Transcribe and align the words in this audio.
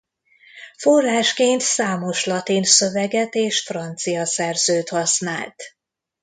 Forrásként 0.77 1.61
számos 1.61 2.25
latin 2.25 2.63
szöveget 2.63 3.35
és 3.35 3.61
francia 3.63 4.25
szerzőt 4.25 4.89
használt. 4.89 5.63